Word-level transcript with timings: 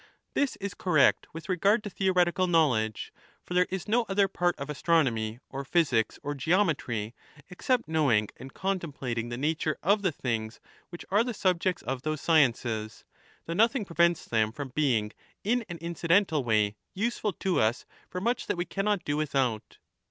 This 0.33 0.55
is 0.55 0.73
correct 0.73 1.27
with 1.31 1.47
regard 1.47 1.83
to 1.83 1.89
theoretical 1.91 2.47
know 2.47 2.69
ledge, 2.69 3.13
for 3.43 3.53
there 3.53 3.67
is 3.69 3.87
no 3.87 4.03
other 4.09 4.27
part 4.27 4.55
of 4.57 4.67
astronomy 4.67 5.39
or 5.51 5.63
physics 5.63 6.17
or 6.23 6.33
geometry 6.33 7.13
except 7.51 7.87
knowing 7.87 8.29
and 8.37 8.51
contemplating 8.51 9.29
the 9.29 9.37
nature 9.37 9.77
of 9.83 10.01
the 10.01 10.11
things 10.11 10.59
which 10.89 11.05
are 11.11 11.23
the 11.23 11.35
subjects 11.35 11.83
of 11.83 12.01
those 12.01 12.19
sciences; 12.19 13.05
though 13.45 13.53
nothing 13.53 13.85
prevents 13.85 14.25
them 14.25 14.51
from 14.51 14.69
being 14.69 15.11
in 15.43 15.63
an 15.69 15.77
incidental 15.77 16.43
way 16.43 16.77
use 16.95 17.17
15 17.17 17.21
ful 17.21 17.33
to 17.33 17.59
us 17.59 17.85
for 18.09 18.19
much 18.19 18.47
that 18.47 18.57
we 18.57 18.65
cannot 18.65 19.05
do 19.05 19.15
without. 19.15 19.77